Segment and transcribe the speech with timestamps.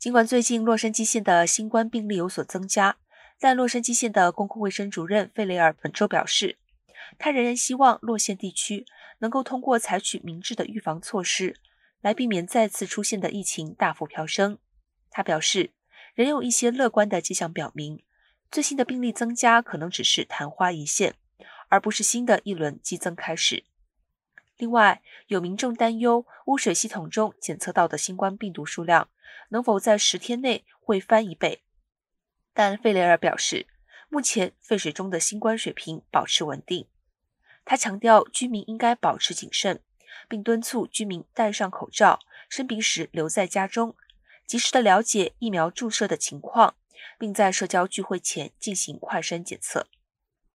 [0.00, 2.96] 尽管最近洛杉矶县的新冠病例有所增加，
[3.38, 6.56] 但洛杉矶县的公共卫生主任费雷尔本周表示，
[7.18, 8.86] 他仍然希望洛县地区
[9.18, 11.54] 能够通过采取明智的预防措施，
[12.00, 14.56] 来避免再次出现的疫情大幅飙升。
[15.10, 15.72] 他表示，
[16.14, 18.02] 仍有一些乐观的迹象表明，
[18.50, 21.14] 最新的病例增加可能只是昙花一现，
[21.68, 23.64] 而不是新的一轮激增开始。
[24.60, 29.08] 另外，有民众担忧污水系统中检测到的新冠病毒数量
[29.48, 31.62] 能否在十天内会翻一倍。
[32.52, 33.66] 但费雷尔表示，
[34.10, 36.86] 目前废水中的新冠水平保持稳定。
[37.64, 39.80] 他强调，居民应该保持谨慎，
[40.28, 42.20] 并敦促居民戴上口罩、
[42.50, 43.96] 生病时留在家中，
[44.44, 46.74] 及时的了解疫苗注射的情况，
[47.18, 49.86] 并在社交聚会前进行快筛检测。